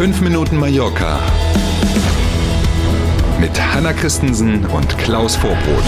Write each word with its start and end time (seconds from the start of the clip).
5 0.00 0.22
Minuten 0.22 0.56
Mallorca 0.56 1.20
mit 3.38 3.50
Hanna 3.60 3.92
Christensen 3.92 4.64
und 4.64 4.96
Klaus 4.96 5.36
Vorbrot. 5.36 5.84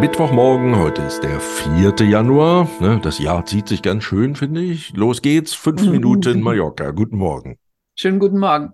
Mittwochmorgen, 0.00 0.76
heute 0.76 1.02
ist 1.02 1.20
der 1.22 1.38
4. 1.38 1.96
Januar. 2.08 2.66
Ne, 2.80 2.98
das 3.02 3.18
Jahr 3.18 3.44
zieht 3.44 3.68
sich 3.68 3.82
ganz 3.82 4.04
schön, 4.04 4.34
finde 4.34 4.62
ich. 4.62 4.96
Los 4.96 5.20
geht's, 5.20 5.52
fünf 5.52 5.82
Minuten 5.82 6.40
Mallorca. 6.40 6.92
Guten 6.92 7.18
Morgen. 7.18 7.58
Schönen 7.94 8.18
guten 8.18 8.38
Morgen. 8.38 8.72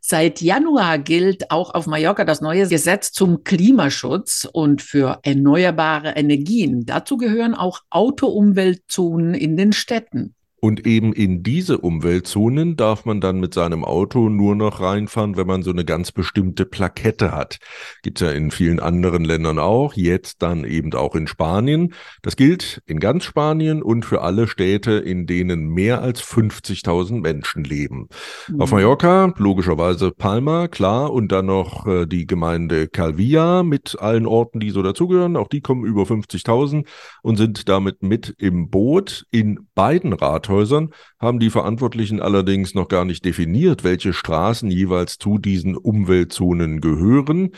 Seit 0.00 0.40
Januar 0.40 0.96
gilt 0.96 1.50
auch 1.50 1.74
auf 1.74 1.86
Mallorca 1.86 2.24
das 2.24 2.40
neue 2.40 2.66
Gesetz 2.66 3.12
zum 3.12 3.44
Klimaschutz 3.44 4.48
und 4.50 4.80
für 4.80 5.18
erneuerbare 5.22 6.12
Energien. 6.12 6.86
Dazu 6.86 7.18
gehören 7.18 7.54
auch 7.54 7.80
Autoumweltzonen 7.90 9.34
in 9.34 9.58
den 9.58 9.74
Städten. 9.74 10.34
Und 10.64 10.86
eben 10.86 11.12
in 11.12 11.42
diese 11.42 11.76
Umweltzonen 11.76 12.74
darf 12.74 13.04
man 13.04 13.20
dann 13.20 13.38
mit 13.38 13.52
seinem 13.52 13.84
Auto 13.84 14.30
nur 14.30 14.56
noch 14.56 14.80
reinfahren, 14.80 15.36
wenn 15.36 15.46
man 15.46 15.62
so 15.62 15.70
eine 15.70 15.84
ganz 15.84 16.10
bestimmte 16.10 16.64
Plakette 16.64 17.32
hat. 17.32 17.58
Gibt's 18.02 18.22
ja 18.22 18.30
in 18.30 18.50
vielen 18.50 18.80
anderen 18.80 19.26
Ländern 19.26 19.58
auch, 19.58 19.92
jetzt 19.92 20.40
dann 20.40 20.64
eben 20.64 20.94
auch 20.94 21.16
in 21.16 21.26
Spanien. 21.26 21.92
Das 22.22 22.36
gilt 22.36 22.80
in 22.86 22.98
ganz 22.98 23.24
Spanien 23.24 23.82
und 23.82 24.06
für 24.06 24.22
alle 24.22 24.48
Städte, 24.48 24.92
in 24.92 25.26
denen 25.26 25.68
mehr 25.68 26.00
als 26.00 26.22
50.000 26.22 27.20
Menschen 27.20 27.62
leben. 27.62 28.08
Mhm. 28.48 28.62
Auf 28.62 28.72
Mallorca, 28.72 29.34
logischerweise 29.36 30.12
Palma, 30.12 30.68
klar, 30.68 31.12
und 31.12 31.30
dann 31.30 31.44
noch 31.44 31.86
äh, 31.86 32.06
die 32.06 32.26
Gemeinde 32.26 32.88
Calvia 32.88 33.64
mit 33.64 33.98
allen 34.00 34.24
Orten, 34.24 34.60
die 34.60 34.70
so 34.70 34.82
dazugehören. 34.82 35.36
Auch 35.36 35.48
die 35.48 35.60
kommen 35.60 35.84
über 35.84 36.04
50.000 36.04 36.86
und 37.20 37.36
sind 37.36 37.68
damit 37.68 38.02
mit 38.02 38.34
im 38.38 38.70
Boot 38.70 39.26
in 39.30 39.68
beiden 39.74 40.14
Rathäusern 40.14 40.53
Rathäusern 40.54 40.90
haben 41.18 41.40
die 41.40 41.50
Verantwortlichen 41.50 42.20
allerdings 42.20 42.74
noch 42.74 42.88
gar 42.88 43.04
nicht 43.04 43.24
definiert, 43.24 43.82
welche 43.82 44.12
Straßen 44.12 44.70
jeweils 44.70 45.18
zu 45.18 45.38
diesen 45.38 45.76
Umweltzonen 45.76 46.80
gehören. 46.80 47.50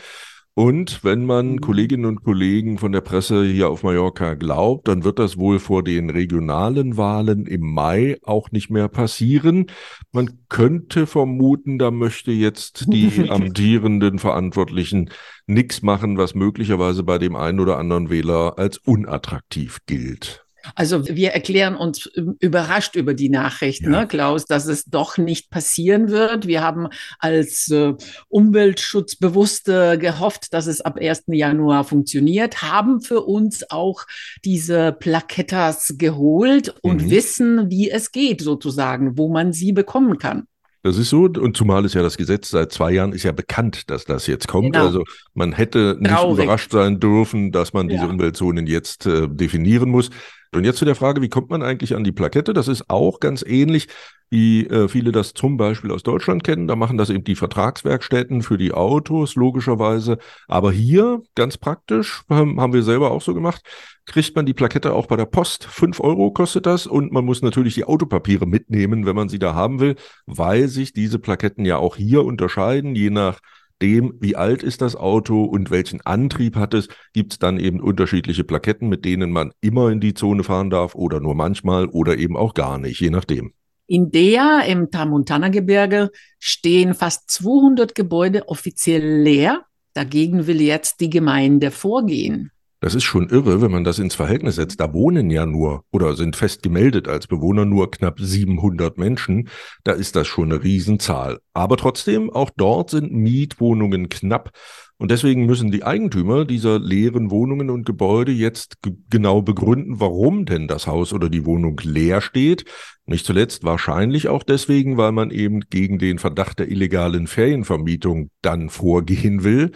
Und 0.55 1.03
wenn 1.03 1.23
man 1.23 1.51
mhm. 1.51 1.61
Kolleginnen 1.61 2.05
und 2.05 2.23
Kollegen 2.23 2.79
von 2.79 2.91
der 2.91 3.01
Presse 3.01 3.45
hier 3.45 3.69
auf 3.69 3.83
Mallorca 3.83 4.33
glaubt, 4.33 4.87
dann 4.87 5.03
wird 5.03 5.19
das 5.19 5.37
wohl 5.37 5.59
vor 5.59 5.83
den 5.83 6.09
regionalen 6.09 6.97
Wahlen 6.97 7.45
im 7.45 7.61
Mai 7.61 8.17
auch 8.23 8.49
nicht 8.49 8.71
mehr 8.71 8.87
passieren. 8.87 9.67
Man 10.11 10.39
könnte 10.49 11.05
vermuten, 11.05 11.77
da 11.77 11.91
möchte 11.91 12.31
jetzt 12.31 12.91
die 12.91 13.11
amtierenden 13.29 14.17
Verantwortlichen 14.17 15.11
nichts 15.45 15.83
machen, 15.83 16.17
was 16.17 16.33
möglicherweise 16.33 17.03
bei 17.03 17.19
dem 17.19 17.35
einen 17.35 17.59
oder 17.59 17.77
anderen 17.77 18.09
Wähler 18.09 18.57
als 18.57 18.79
unattraktiv 18.79 19.77
gilt. 19.85 20.46
Also 20.75 21.07
wir 21.07 21.31
erklären 21.31 21.75
uns 21.75 22.05
überrascht 22.39 22.95
über 22.95 23.13
die 23.13 23.29
Nachricht, 23.29 23.81
ja. 23.81 23.89
ne, 23.89 24.07
Klaus, 24.07 24.45
dass 24.45 24.65
es 24.67 24.85
doch 24.85 25.17
nicht 25.17 25.49
passieren 25.49 26.09
wird. 26.09 26.47
Wir 26.47 26.63
haben 26.63 26.87
als 27.19 27.69
äh, 27.69 27.93
Umweltschutzbewusste 28.29 29.97
gehofft, 29.97 30.53
dass 30.53 30.67
es 30.67 30.81
ab 30.81 30.97
1. 30.99 31.23
Januar 31.27 31.83
funktioniert, 31.83 32.61
haben 32.61 33.01
für 33.01 33.21
uns 33.21 33.69
auch 33.69 34.05
diese 34.43 34.91
Plakettas 34.91 35.95
geholt 35.97 36.75
und 36.81 37.03
mhm. 37.03 37.09
wissen, 37.09 37.69
wie 37.69 37.89
es 37.89 38.11
geht 38.11 38.41
sozusagen, 38.41 39.17
wo 39.17 39.29
man 39.29 39.53
sie 39.53 39.73
bekommen 39.73 40.17
kann. 40.17 40.47
Das 40.83 40.97
ist 40.97 41.09
so, 41.09 41.23
und 41.23 41.57
zumal 41.57 41.83
ist 41.83 41.95
ja 41.95 42.01
das 42.01 42.15
Gesetz 42.15 42.49
seit 42.49 42.71
zwei 42.71 42.91
Jahren 42.91 43.11
ist 43.11 43.23
ja 43.23 43.33
bekannt, 43.33 43.89
dass 43.89 44.05
das 44.05 44.25
jetzt 44.25 44.47
kommt. 44.47 44.73
Genau. 44.73 44.85
Also 44.85 45.03
man 45.33 45.51
hätte 45.51 45.97
nicht 45.99 46.13
Traurig. 46.13 46.43
überrascht 46.45 46.71
sein 46.71 46.99
dürfen, 46.99 47.51
dass 47.51 47.73
man 47.73 47.89
diese 47.89 48.03
ja. 48.03 48.09
Umweltzonen 48.09 48.67
jetzt 48.67 49.05
äh, 49.05 49.27
definieren 49.27 49.89
muss. 49.89 50.11
Und 50.53 50.65
jetzt 50.65 50.77
zu 50.77 50.85
der 50.85 50.95
Frage, 50.95 51.21
wie 51.21 51.29
kommt 51.29 51.49
man 51.49 51.61
eigentlich 51.61 51.95
an 51.95 52.03
die 52.03 52.11
Plakette? 52.11 52.53
Das 52.53 52.67
ist 52.67 52.89
auch 52.89 53.19
ganz 53.19 53.43
ähnlich, 53.45 53.87
wie 54.29 54.65
äh, 54.67 54.87
viele 54.87 55.11
das 55.11 55.33
zum 55.33 55.57
Beispiel 55.57 55.91
aus 55.91 56.03
Deutschland 56.03 56.43
kennen. 56.43 56.67
Da 56.67 56.75
machen 56.75 56.97
das 56.97 57.09
eben 57.09 57.23
die 57.23 57.35
Vertragswerkstätten 57.35 58.41
für 58.41 58.57
die 58.57 58.73
Autos, 58.73 59.35
logischerweise. 59.35 60.17
Aber 60.47 60.71
hier, 60.71 61.21
ganz 61.35 61.57
praktisch, 61.57 62.23
haben, 62.29 62.59
haben 62.59 62.73
wir 62.73 62.83
selber 62.83 63.11
auch 63.11 63.21
so 63.21 63.33
gemacht, 63.33 63.61
kriegt 64.05 64.35
man 64.35 64.45
die 64.45 64.53
Plakette 64.53 64.93
auch 64.93 65.07
bei 65.07 65.15
der 65.15 65.25
Post. 65.25 65.65
Fünf 65.65 65.99
Euro 65.99 66.31
kostet 66.31 66.65
das 66.65 66.87
und 66.87 67.11
man 67.11 67.25
muss 67.25 67.41
natürlich 67.41 67.75
die 67.75 67.85
Autopapiere 67.85 68.45
mitnehmen, 68.45 69.05
wenn 69.05 69.15
man 69.15 69.29
sie 69.29 69.39
da 69.39 69.53
haben 69.53 69.79
will, 69.79 69.95
weil 70.25 70.67
sich 70.67 70.93
diese 70.93 71.19
Plaketten 71.19 71.65
ja 71.65 71.77
auch 71.77 71.95
hier 71.95 72.25
unterscheiden, 72.25 72.95
je 72.95 73.09
nach 73.09 73.39
dem, 73.81 74.13
wie 74.19 74.35
alt 74.35 74.63
ist 74.63 74.81
das 74.81 74.95
Auto 74.95 75.43
und 75.43 75.71
welchen 75.71 76.01
Antrieb 76.01 76.55
hat 76.55 76.73
es, 76.73 76.87
gibt 77.13 77.33
es 77.33 77.39
dann 77.39 77.59
eben 77.59 77.79
unterschiedliche 77.79 78.43
Plaketten, 78.43 78.89
mit 78.89 79.05
denen 79.05 79.31
man 79.31 79.51
immer 79.61 79.89
in 79.91 79.99
die 79.99 80.13
Zone 80.13 80.43
fahren 80.43 80.69
darf 80.69 80.95
oder 80.95 81.19
nur 81.19 81.35
manchmal 81.35 81.87
oder 81.87 82.17
eben 82.17 82.37
auch 82.37 82.53
gar 82.53 82.77
nicht, 82.77 82.99
je 82.99 83.09
nachdem. 83.09 83.53
In 83.85 84.11
der 84.11 84.65
im 84.67 84.91
Tramontana-Gebirge 84.91 86.11
stehen 86.39 86.93
fast 86.93 87.29
200 87.31 87.95
Gebäude 87.95 88.49
offiziell 88.49 89.21
leer. 89.21 89.61
Dagegen 89.93 90.45
will 90.45 90.61
jetzt 90.61 90.99
die 90.99 91.09
Gemeinde 91.09 91.71
vorgehen. 91.71 92.51
Das 92.79 92.93
ist 92.93 93.05
schon 93.05 93.29
irre, 93.29 93.61
wenn 93.61 93.71
man 93.71 93.83
das 93.83 93.97
ins 93.97 94.13
Verhältnis 94.13 94.55
setzt. 94.55 94.79
Da 94.79 94.93
wohnen 94.93 95.31
ja 95.31 95.47
nur 95.47 95.83
oder 95.91 96.15
sind 96.15 96.35
fest 96.35 96.61
gemeldet 96.61 97.07
als 97.07 97.25
Bewohner 97.25 97.65
nur 97.65 97.89
knapp 97.89 98.19
700 98.19 98.99
Menschen. 98.99 99.49
Da 99.83 99.93
ist 99.93 100.15
das 100.15 100.27
schon 100.27 100.51
eine 100.51 100.63
Riesenzahl. 100.63 101.39
Aber 101.53 101.77
trotzdem, 101.77 102.29
auch 102.29 102.51
dort 102.55 102.91
sind 102.91 103.11
Mietwohnungen 103.11 104.09
knapp. 104.09 104.51
Und 104.99 105.11
deswegen 105.11 105.45
müssen 105.45 105.71
die 105.71 105.83
Eigentümer 105.83 106.45
dieser 106.45 106.79
leeren 106.79 107.31
Wohnungen 107.31 107.69
und 107.69 107.85
Gebäude 107.85 108.31
jetzt 108.31 108.77
genau 109.09 109.41
begründen, 109.41 109.99
warum 109.99 110.45
denn 110.45 110.67
das 110.67 110.87
Haus 110.87 111.13
oder 111.13 111.29
die 111.29 111.45
Wohnung 111.45 111.79
leer 111.83 112.21
steht. 112.21 112.65
Nicht 113.05 113.25
zuletzt 113.25 113.63
wahrscheinlich 113.63 114.27
auch 114.27 114.43
deswegen, 114.43 114.97
weil 114.97 115.11
man 115.11 115.31
eben 115.31 115.61
gegen 115.69 115.97
den 115.97 116.19
Verdacht 116.19 116.59
der 116.59 116.69
illegalen 116.69 117.27
Ferienvermietung 117.27 118.29
dann 118.41 118.69
vorgehen 118.69 119.43
will. 119.43 119.71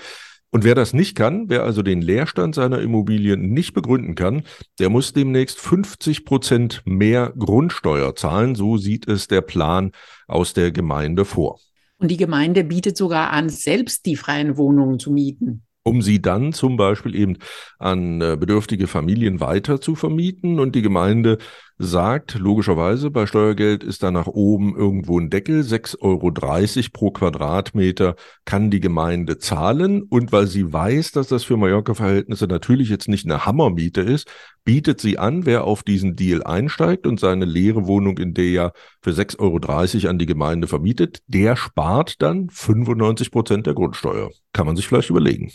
Und 0.53 0.66
wer 0.66 0.75
das 0.75 0.94
nicht 0.94 1.16
kann, 1.16 1.50
wer 1.50 1.63
also 1.63 1.81
den 1.81 2.01
Leerstand 2.01 2.56
seiner 2.56 2.81
Immobilien 2.81 3.53
nicht 3.53 3.73
begründen 3.73 4.16
kann, 4.16 4.44
der 4.79 4.89
muss 4.89 5.13
demnächst 5.13 5.59
50 5.59 6.25
Prozent 6.25 6.81
mehr 6.85 7.34
Grundsteuer 7.38 8.16
zahlen. 8.16 8.56
So 8.56 8.75
sieht 8.75 9.07
es 9.07 9.28
der 9.28 9.41
Plan 9.41 9.91
aus 10.28 10.53
der 10.53 10.72
Gemeinde 10.72 11.23
vor. 11.23 11.59
Und 12.00 12.12
die 12.12 12.17
Gemeinde 12.17 12.66
bietet 12.66 12.97
sogar 12.97 13.31
an, 13.31 13.47
selbst 13.47 14.06
die 14.06 14.17
freien 14.17 14.57
Wohnungen 14.57 15.00
zu 15.00 15.12
mieten 15.12 15.63
um 15.84 16.01
sie 16.01 16.22
dann 16.22 16.53
zum 16.53 16.78
Beispiel 16.78 17.16
eben 17.16 17.38
an 17.79 18.22
äh, 18.22 18.38
bedürftige 18.39 18.88
Familien 18.88 19.39
weiter 19.39 19.81
zu 19.81 19.95
vermieten. 19.95 20.59
Und 20.59 20.75
die 20.75 20.81
Gemeinde 20.81 21.38
sagt, 21.84 22.36
logischerweise, 22.36 23.09
bei 23.09 23.25
Steuergeld 23.25 23.84
ist 23.84 24.03
da 24.03 24.12
nach 24.12 24.28
oben 24.28 24.75
irgendwo 24.75 25.19
ein 25.19 25.30
Deckel, 25.30 25.62
6,30 25.62 25.97
Euro 26.02 26.90
pro 26.94 27.12
Quadratmeter 27.12 28.16
kann 28.46 28.69
die 28.69 28.80
Gemeinde 28.80 29.40
zahlen. 29.40 30.03
Und 30.03 30.31
weil 30.31 30.47
sie 30.47 30.72
weiß, 30.72 31.12
dass 31.12 31.28
das 31.28 31.44
für 31.44 31.58
Mallorca-Verhältnisse 31.58 32.46
natürlich 32.46 32.90
jetzt 32.90 33.08
nicht 33.08 33.25
eine 33.25 33.46
Hammermiete 33.46 34.02
ist, 34.02 34.30
bietet 34.64 35.02
sie 35.02 35.18
an, 35.18 35.46
wer 35.46 35.64
auf 35.64 35.81
diesen 35.81 36.16
Deal 36.16 36.44
einsteigt 36.44 37.08
und 37.08 37.19
seine 37.19 37.46
leere 37.46 37.88
Wohnung 37.88 38.18
in 38.19 38.34
der 38.34 38.52
ja 38.52 38.72
für 39.02 39.12
6,30 39.12 39.40
Euro 39.40 40.09
an 40.09 40.19
die 40.19 40.25
Gemeinde 40.28 40.68
vermietet, 40.68 41.22
der 41.28 41.56
spart 41.56 42.22
dann 42.22 42.50
95 42.50 43.31
Prozent 43.31 43.66
der 43.66 43.74
Grundsteuer. 43.74 44.30
Kann 44.53 44.68
man 44.68 44.75
sich 44.75 44.88
vielleicht 44.88 45.09
überlegen 45.09 45.52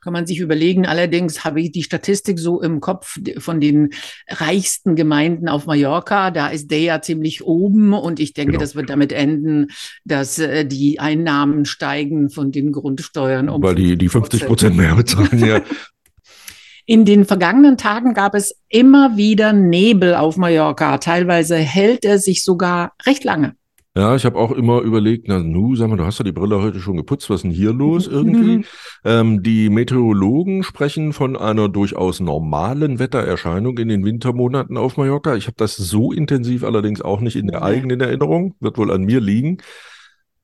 kann 0.00 0.12
man 0.12 0.26
sich 0.26 0.38
überlegen. 0.38 0.86
Allerdings 0.86 1.44
habe 1.44 1.60
ich 1.60 1.72
die 1.72 1.82
Statistik 1.82 2.38
so 2.38 2.60
im 2.60 2.80
Kopf 2.80 3.18
von 3.38 3.60
den 3.60 3.90
reichsten 4.28 4.96
Gemeinden 4.96 5.48
auf 5.48 5.66
Mallorca. 5.66 6.30
Da 6.30 6.48
ist 6.48 6.70
der 6.70 6.80
ja 6.80 7.02
ziemlich 7.02 7.44
oben 7.44 7.92
und 7.92 8.20
ich 8.20 8.34
denke, 8.34 8.52
genau. 8.52 8.60
das 8.60 8.74
wird 8.74 8.90
damit 8.90 9.12
enden, 9.12 9.68
dass 10.04 10.38
äh, 10.38 10.64
die 10.64 11.00
Einnahmen 11.00 11.64
steigen 11.64 12.30
von 12.30 12.52
den 12.52 12.72
Grundsteuern. 12.72 13.48
Um 13.48 13.62
Weil 13.62 13.74
die, 13.74 13.96
die 13.96 14.08
50 14.08 14.46
Prozent 14.46 14.76
mehr 14.76 14.94
bezahlen, 14.94 15.44
ja. 15.44 15.60
In 16.86 17.04
den 17.04 17.24
vergangenen 17.24 17.76
Tagen 17.76 18.14
gab 18.14 18.34
es 18.34 18.52
immer 18.68 19.16
wieder 19.16 19.52
Nebel 19.52 20.16
auf 20.16 20.36
Mallorca. 20.36 20.98
Teilweise 20.98 21.54
hält 21.56 22.04
er 22.04 22.18
sich 22.18 22.42
sogar 22.42 22.94
recht 23.06 23.22
lange. 23.22 23.54
Ja, 23.96 24.14
ich 24.14 24.24
habe 24.24 24.38
auch 24.38 24.52
immer 24.52 24.82
überlegt, 24.82 25.26
na 25.26 25.40
nu, 25.40 25.74
sag 25.74 25.88
mal, 25.88 25.96
du 25.96 26.04
hast 26.04 26.18
ja 26.18 26.24
die 26.24 26.30
Brille 26.30 26.62
heute 26.62 26.78
schon 26.78 26.96
geputzt, 26.96 27.28
was 27.28 27.36
ist 27.36 27.42
denn 27.42 27.50
hier 27.50 27.72
los 27.72 28.06
irgendwie? 28.08 28.64
Ähm, 29.04 29.42
die 29.42 29.68
Meteorologen 29.68 30.62
sprechen 30.62 31.12
von 31.12 31.36
einer 31.36 31.68
durchaus 31.68 32.20
normalen 32.20 33.00
Wettererscheinung 33.00 33.78
in 33.78 33.88
den 33.88 34.04
Wintermonaten 34.04 34.76
auf 34.76 34.96
Mallorca. 34.96 35.34
Ich 35.34 35.46
habe 35.46 35.56
das 35.56 35.76
so 35.76 36.12
intensiv 36.12 36.62
allerdings 36.62 37.02
auch 37.02 37.20
nicht 37.20 37.34
in 37.34 37.48
der 37.48 37.62
eigenen 37.62 38.00
Erinnerung, 38.00 38.54
wird 38.60 38.78
wohl 38.78 38.92
an 38.92 39.02
mir 39.02 39.20
liegen. 39.20 39.58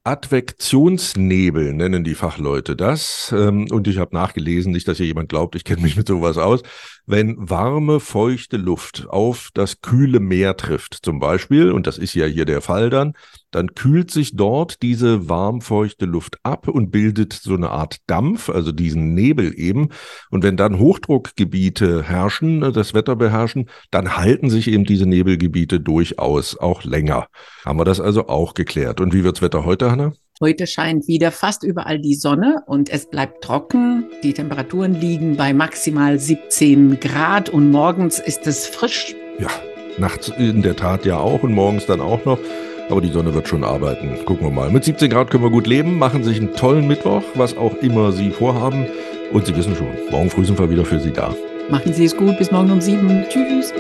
Advektionsnebel 0.06 1.75
nennen 1.75 2.05
die 2.05 2.14
Fachleute 2.14 2.76
das. 2.76 3.35
Ähm, 3.37 3.67
und 3.73 3.88
ich 3.88 3.99
habe 3.99 4.14
nachgelesen, 4.14 4.70
nicht, 4.70 4.87
dass 4.87 4.99
hier 4.99 5.06
jemand 5.06 5.29
glaubt, 5.29 5.56
ich 5.56 5.64
kenne 5.64 5.82
mich 5.82 5.97
mit 5.97 6.06
sowas 6.06 6.38
aus. 6.38 6.62
Wenn 7.06 7.35
warme, 7.38 7.99
feuchte 7.99 8.56
Luft 8.56 9.06
auf 9.08 9.50
das 9.53 9.81
kühle 9.81 10.20
Meer 10.20 10.56
trifft, 10.56 10.94
zum 11.03 11.19
Beispiel, 11.19 11.73
und 11.73 11.88
das 11.88 11.99
ist 11.99 12.14
ja 12.14 12.26
hier 12.26 12.44
der 12.44 12.61
Fall 12.61 12.88
dann, 12.88 13.14
dann 13.50 13.75
kühlt 13.75 14.10
sich 14.10 14.37
dort 14.37 14.82
diese 14.82 15.28
warmfeuchte 15.28 16.06
Luft 16.06 16.38
ab 16.43 16.69
und 16.69 16.90
bildet 16.90 17.32
so 17.32 17.54
eine 17.54 17.70
Art 17.70 17.98
Dampf, 18.06 18.48
also 18.48 18.72
diesen 18.72 19.14
Nebel 19.14 19.58
eben. 19.58 19.88
Und 20.31 20.43
wenn 20.43 20.56
dann 20.56 20.78
Hochdruckgebiete 20.78 22.02
herrschen, 22.02 22.62
äh, 22.62 22.72
das 22.72 22.94
Wetter 22.94 23.16
beherrschen, 23.16 23.69
dann 23.90 24.16
halten 24.16 24.50
sich 24.50 24.69
eben 24.69 24.84
diese 24.84 25.06
Nebelgebiete 25.06 25.81
durchaus 25.81 26.58
auch 26.58 26.84
länger. 26.84 27.28
Haben 27.64 27.78
wir 27.78 27.84
das 27.84 28.00
also 28.00 28.28
auch 28.28 28.54
geklärt. 28.54 29.00
Und 29.00 29.14
wie 29.14 29.25
wird's 29.25 29.43
Wetter 29.43 29.64
heute, 29.64 29.90
Hanna? 29.90 30.12
Heute 30.38 30.66
scheint 30.66 31.08
wieder 31.08 31.32
fast 31.32 31.62
überall 31.62 31.98
die 31.98 32.14
Sonne 32.14 32.62
und 32.66 32.90
es 32.90 33.08
bleibt 33.08 33.43
trocken. 33.43 34.04
Die 34.22 34.34
Temperaturen 34.34 34.94
liegen 34.94 35.38
bei 35.38 35.54
maximal 35.54 36.19
17 36.19 37.00
Grad 37.00 37.48
und 37.48 37.70
morgens 37.70 38.19
ist 38.19 38.46
es 38.46 38.66
frisch. 38.66 39.14
Ja, 39.38 39.48
nachts 39.96 40.28
in 40.28 40.60
der 40.60 40.76
Tat 40.76 41.06
ja 41.06 41.16
auch 41.19 41.43
und 41.43 41.54
morgens 41.54 41.87
dann 41.87 42.02
auch 42.02 42.22
noch. 42.26 42.38
Aber 42.88 43.00
die 43.00 43.11
Sonne 43.11 43.35
wird 43.35 43.49
schon 43.49 43.65
arbeiten. 43.65 44.25
Gucken 44.25 44.47
wir 44.47 44.50
mal. 44.50 44.71
Mit 44.71 44.85
17 44.85 45.11
Grad 45.11 45.31
können 45.31 45.43
wir 45.43 45.50
gut 45.50 45.67
leben, 45.67 45.99
machen 45.99 46.23
sich 46.23 46.38
einen 46.41 46.55
tollen 46.55 46.87
Mittwoch, 46.87 47.23
was 47.35 47.56
auch 47.56 47.75
immer 47.77 48.12
Sie 48.12 48.31
vorhaben. 48.31 48.87
Und 49.33 49.47
Sie 49.47 49.56
wissen 49.56 49.75
schon, 49.75 49.88
morgen 50.11 50.31
früh 50.31 50.44
sind 50.44 50.59
wir 50.59 50.71
wieder 50.71 50.85
für 50.85 51.00
Sie 51.00 51.12
da. 51.12 51.35
Machen 51.69 51.93
Sie 51.93 52.05
es 52.05 52.17
gut. 52.17 52.38
Bis 52.38 52.50
morgen 52.53 52.71
um 52.71 52.81
sieben. 52.81 53.25
Tschüss. 53.29 53.73